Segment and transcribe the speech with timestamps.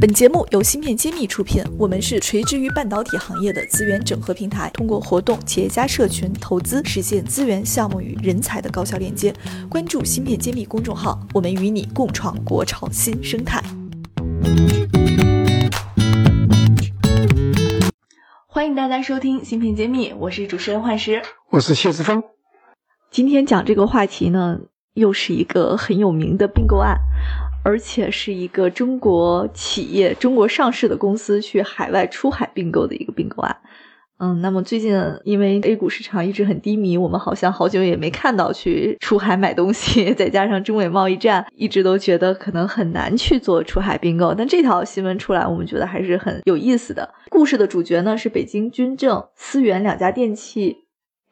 [0.00, 9.30] 本节目由芯片揭秘出品，我们是垂直于半导体行业的资源整合平台，通过活动、企业家社群、投资，实现资源、项目与人才的高效链接。
[9.68, 13.62] 关注芯片揭秘公众号，我们与你共创国潮新生态。
[18.46, 22.22] 欢迎大家收听芯片揭秘，我是主持人幻石，我是谢志峰。
[23.10, 24.60] 今天讲这个话题呢，
[24.94, 26.96] 又是一个很有名的并购案。
[27.62, 33.56] 而且是一个中国企业、中国上市的公司去海外出海并购的一个并购案。
[34.22, 44.34] 嗯，那么最近因为 A 股市场一直很低迷，我们好像好久也没看到去出海买东西，再加上中美贸易战，一直都觉得可能很难去做出海并购。
[44.34, 47.14] 但这条新闻出来，我们觉得还是很有意思的。
[47.30, 50.76] 故事的主角呢是北京军政、思源两家电器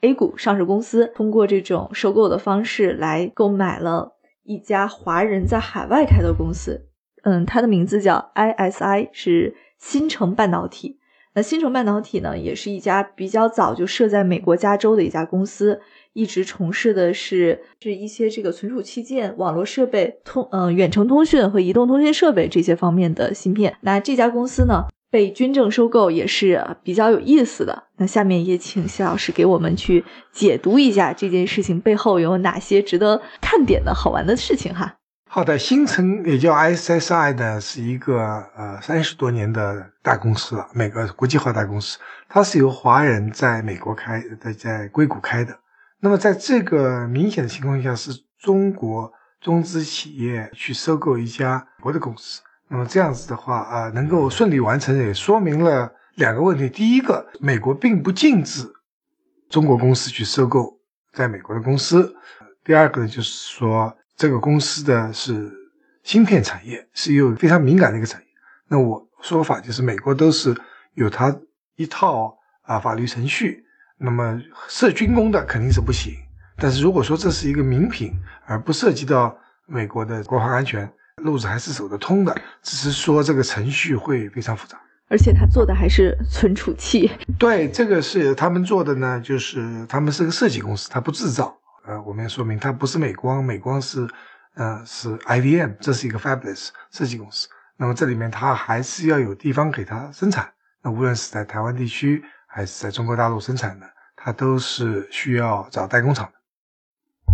[0.01, 4.18] A 股上市公司，通过这种收购的方式来购买了。
[4.49, 6.87] 一家华人在海外开的公司，
[7.23, 10.99] 嗯，它的名字叫 ISI，是新城半导体。
[11.35, 15.83] 那新城半导体呢，也是一家比较早就设在美国加州的一家公司，
[16.15, 23.77] 一直从事的是是一些这个存储器件、网络设备、通嗯远程通讯和移动通信设备这些方面的芯片。
[23.83, 24.87] 那这家公司呢？
[25.11, 27.85] 被军政收购也是比较有意思的。
[27.97, 34.95] 那下面也请谢老师给我们去解读一下这件事情背后有哪些值得看点的好玩的事情哈。
[35.31, 38.19] 好的，新城也叫 SSI 呢，是一个
[38.57, 41.99] 呃三十多年的大公司了，美国国际化大公司。
[42.31, 45.55] 它是由华人在美国开在，在硅谷开的。
[46.01, 52.41] 那么在这个明显的情况下，是中国中资企业去收购一家国的公司。
[52.71, 56.69] 那么这样子的话啊，能够顺利完成，也说明了两个问题。
[56.69, 58.71] 第一个，美国并不禁止
[59.49, 60.79] 中国公司去收购
[61.15, 62.03] 在美国的公司；
[62.63, 65.51] 第二个呢，就是说这个公司的是
[66.03, 68.27] 芯片产业，是一个非常敏感的一个产业。
[68.69, 70.55] 那我说法就是，美国都是
[70.93, 71.35] 有它
[71.77, 73.65] 一套啊法律程序，
[73.97, 76.13] 那么涉军工的肯定是不行。
[76.59, 78.13] 但是如果说这是一个名品，
[78.45, 80.93] 而不涉及到美国的国防安全。
[81.19, 87.11] 路子还是走得通的，只是说这个程序会非常复杂，而且他做的还是存储器。
[87.39, 91.57] 对，这个是他们做的呢，就是他们是个设计公司，他不制造。
[91.87, 94.07] 呃，我们要说明，它不是美光，美光是
[94.57, 97.49] 呃是 IBM，这是一个 Fabless 设计公司。
[97.79, 100.53] 那么这里面它还是要有地方给它生产，
[100.83, 103.87] 那无论是在台湾地区还是在中国大陆生产的，
[104.17, 106.33] 它都是需要找代工厂的。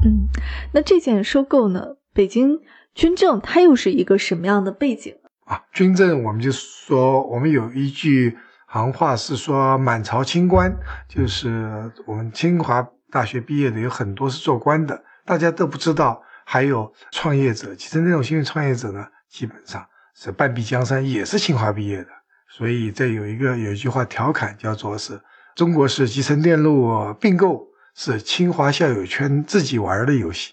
[0.09, 0.29] 嗯，
[0.73, 2.61] 那这件收购呢，北京。
[2.95, 5.15] 军政它又是一个什么样的背景
[5.47, 5.61] 啊？
[5.73, 10.73] 军政我们就说，我们有一句行话是说“满朝清官”，
[11.09, 16.23] 就是我们清华大学毕业的有很多是做官的，大家都不知道。
[16.47, 19.83] 还有创业者，其实那种幸运创业者呢，基本上
[20.15, 22.09] 是半壁江山，也是清华毕业的。
[22.51, 25.19] 所以这有一个有一句话调侃，叫做是
[25.57, 30.53] 中国是集成电路并购，是清华校友圈自己玩的游戏。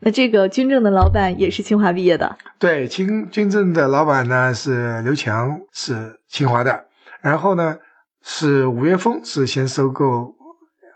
[0.00, 6.86] 那这个军政的老板也是清华毕业的，对，清军政的老板呢是刘强，是清华的。
[7.20, 7.76] 然后呢
[8.22, 10.34] 是五月峰是先收购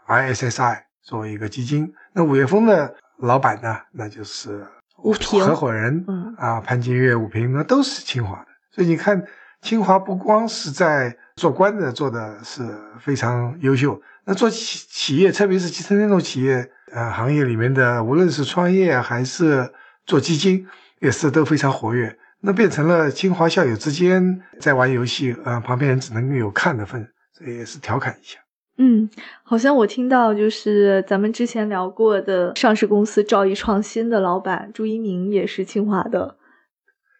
[0.08, 1.92] ISSI 作为一个基金。
[2.14, 4.66] 那五月峰的老板呢，那就是
[5.02, 8.46] 武平合伙人，嗯啊，潘金月、武平那都是清华的。
[8.70, 9.22] 所以你看，
[9.60, 12.62] 清华不光是在做官的做的是
[12.98, 16.70] 非常优秀，那做企企业，特别是集成电路企业。
[16.92, 19.68] 呃，行业里面的无论是创业还是
[20.06, 20.64] 做基金，
[21.00, 22.16] 也是都非常活跃。
[22.40, 28.38] 那变成了清华校友之间在玩游戏，呃，旁边人只能有看的份，这也是调侃一下。
[28.76, 29.10] 嗯，
[29.42, 36.36] 好像我听到就是咱们之前聊过的上市公司兆易创新的老板朱一鸣也是清华的。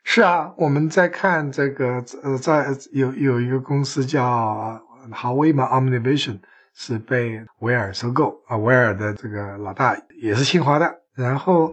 [0.04, 6.38] 是啊，我们在看这个，呃，在有有一个公司叫豪威嘛，Omnivision。
[6.76, 10.92] 是被维尔收购啊，维尔的这个老大也是清华的。
[11.14, 11.70] 然后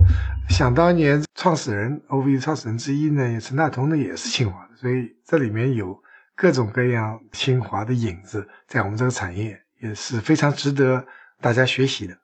[0.50, 5.97] 想当年创始人 OV 创始人之一呢，陈大同呢也是清华的，所以这里面有
[6.35, 11.03] 各种各样清华的影子，在我们这个产业也是非常值得
[11.41, 12.16] 大家学习的。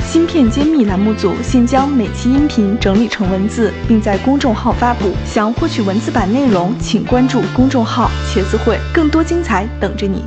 [0.00, 5.14] 芯片揭秘栏目组现将每期音频整理成文字，并在公众号发布。
[5.24, 10.24] 想获取文字版内容，请关注公众号“茄子会”，更多精彩等着你。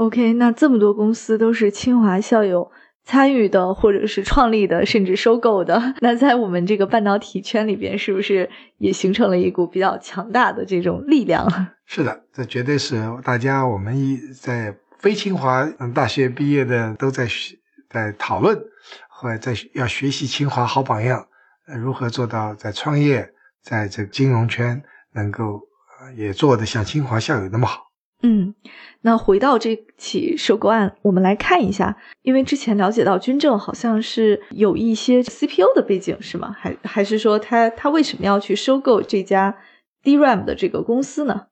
[0.00, 2.72] OK，那这么多公司都是清华校友
[3.04, 5.94] 参与的，或者是创立的，甚至收购的。
[6.00, 8.48] 那在我们这个半导体圈里边，是不是
[8.78, 11.46] 也形成了一股比较强大的这种力量？
[11.84, 17.28] 是的，这绝对是大家我们一在非清华大学毕业的都在
[17.90, 18.58] 在讨论，
[19.10, 21.26] 或者在要学习清华好榜样，
[21.78, 23.28] 如何做到在创业，
[23.62, 24.82] 在这个金融圈
[25.12, 25.60] 能够
[26.00, 27.89] 呃也做得像清华校友那么好。
[28.22, 28.54] 嗯，
[29.00, 36.54] 那回到这起收购案，我们来看一下，因为之前了解到军政好像是有一些 CPU 的背景，是吗？
[36.58, 39.56] 还还是说他他为什么要去收购这家
[40.02, 41.46] DRAM 的这个公司呢？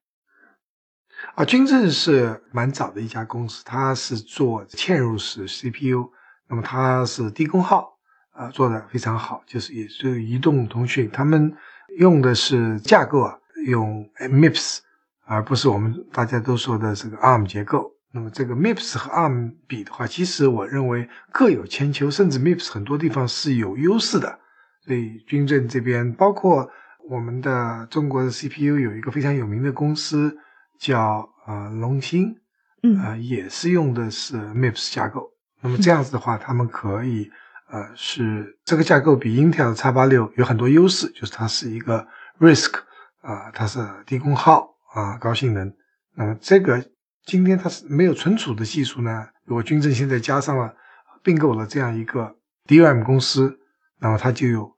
[1.34, 6.10] 啊，军政是蛮早的一家公司，它是做嵌入式 CPU，
[6.48, 7.96] 那么它是低功耗，
[8.32, 11.56] 啊，做的非常好，就是也是移动通讯，他们
[11.96, 14.80] 用的是架构啊，用 MIPS。
[15.28, 17.92] 而不是我们大家都说的这个 ARM 结构。
[18.10, 24.38] 那么这个 MIPS 和 ARM 比的话，其实我认为各有千秋，甚至 MIPS 很多地方是有优势的。
[24.84, 26.68] 所以军政这边，包括
[27.10, 30.34] 我们的中国的 CPU 有一个非常有名的公司
[30.78, 32.34] 叫呃龙芯，
[32.82, 35.30] 嗯，呃也是用的是 MIPS 架构。
[35.60, 37.30] 那么这样子的话，他们可以
[37.70, 42.06] 呃是这个架构比 Intel 的叉八六有很多优势，就是它是一个
[42.38, 42.72] RISC
[43.20, 44.74] 啊，它是低功耗。
[44.98, 45.72] 啊，高性能。
[46.16, 46.84] 那么这个
[47.24, 49.28] 今天它是没有存储的技术呢？
[49.44, 50.74] 如果军政现在加上了
[51.22, 52.36] 并购了这样一个
[52.66, 53.60] DRAM 公司，
[54.00, 54.76] 那么它就有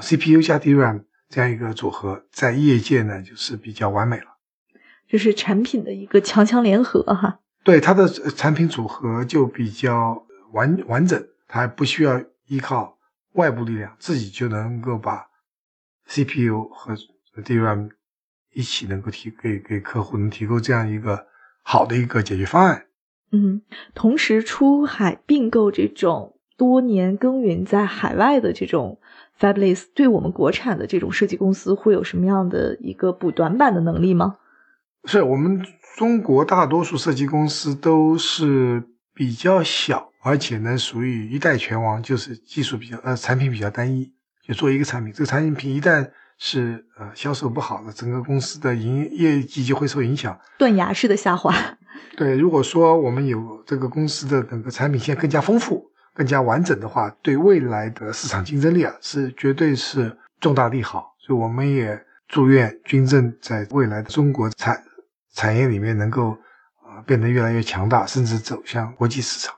[0.00, 4.36] CPU 加 DRAM 这样一个组合，在业界呢就是比较完美了。
[5.08, 7.38] 就是产品的一个强强联合哈。
[7.62, 12.98] 对它的产品组合就比较完完整，它不需要依靠
[13.34, 15.28] 外部力量，自己就能够把
[16.08, 16.96] CPU 和
[17.36, 17.90] DRAM。
[18.52, 21.26] 一起能够提给给客户能提供这样一个
[21.62, 22.86] 好的一个解决方案。
[23.32, 23.62] 嗯，
[23.94, 28.98] 同时出海并购这种多年耕耘在海外的这种
[29.38, 34.36] Fabless，对我们国产的这种设计公司会有什么样的一个补短板的能力吗？
[35.04, 35.64] 是我们
[35.96, 38.82] 中国大多数设计公司都是
[39.14, 44.12] 比较小，而且呢属于一代拳王，就是技术比较呃产品比较单一，
[44.42, 46.10] 就做一个产品，这个产品一旦
[46.42, 51.54] 是呃销售不好的，整个公司的营业绩就会受影响，断崖式的下滑。
[52.16, 55.84] 对，如果说我们有这个公司的整个产品线更加丰富、
[56.14, 61.14] 更加完整的话，对未来的市场竞争力啊是绝对是重大利好。
[61.18, 64.82] 所以我们也祝愿军政在未来的中国产
[65.34, 66.30] 产业里面能够
[66.82, 69.54] 啊变得越来越强大，甚至走向国际市场。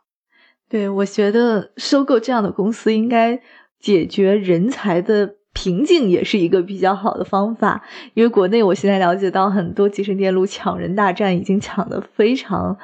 [0.68, 3.40] 对，我觉得收购这样的公司应该
[3.78, 5.36] 解决人才的。
[5.52, 7.82] 瓶颈也是一个比较好的方法，
[8.14, 12.76] 因为国内我现在了解到很多集成电路抢人大战已经抢得非常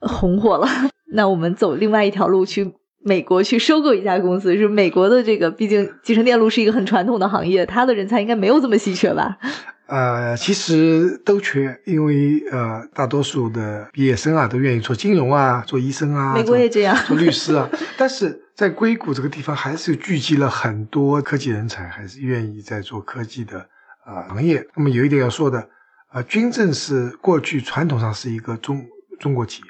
[0.00, 0.66] 红火了。
[1.12, 2.72] 那我们走另外一条路，去
[3.02, 9.38] 美国去收购一家公司，是美国的这个，毕竟集成电路是一个很传统的行业，它的人才应该没有这么稀缺吧？
[9.86, 17.68] 呃，其实都缺，因为呃，大多数的毕业生啊，都愿意做金融啊，做医生啊，美国也这样，做律师啊。
[17.98, 23.68] 但是在硅谷这个地方，还是聚集了很多科技人才，还是愿意在做科技的
[24.04, 24.66] 啊行业。
[24.74, 25.68] 那么有一点要说的，
[26.12, 28.86] 呃，军政是过去传统上是一个中
[29.20, 29.68] 中国企业，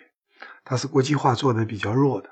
[0.64, 2.31] 它是国际化做的比较弱的。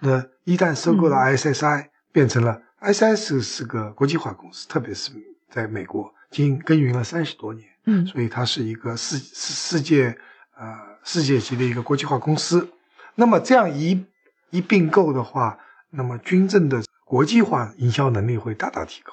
[0.00, 5.10] 那一旦收购了 SSI，变成了 SSI 是个国际化公司，特别是
[5.50, 6.10] 在美国。
[6.30, 10.16] 经耕耘了三十多年，嗯，所以它是一个世世世界
[10.56, 12.68] 呃世界级的一个国际化公司。
[13.14, 14.06] 那么这样一
[14.50, 15.58] 一并购的话，
[15.90, 19.12] 那么军政的国际化营销能力会大大提高。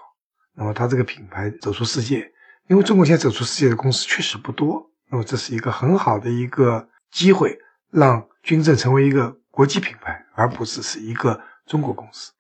[0.54, 2.32] 那么它这个品牌走出世界，
[2.68, 4.90] 因为中国现在走出世界的公司确实不多。
[5.10, 7.58] 那么这是一个很好的一个机会，
[7.92, 12.32] 让军政成为一个国际品牌，而不只是一个中国公司。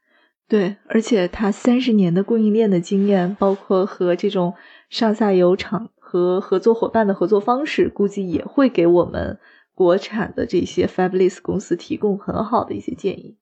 [0.49, 4.53] 对，而且他三十年的供应链的经验，包括和这种
[4.89, 9.39] 上下游厂和合作伙伴的合作方式，估计也会给我们
[9.73, 13.37] 国产的这些 Fabless 公司提供很好的一些建议。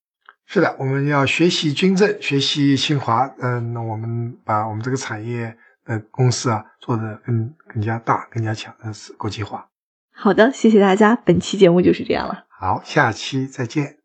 [0.48, 9.70] 是的，我们要学习军政，学习清华，嗯，那我们把我们这个产业的公司啊做得更更加大、更加强，的是国际化。
[10.12, 12.46] 好的，谢谢大家，本期节目就是这样了。
[12.50, 14.05] 好，下期再见。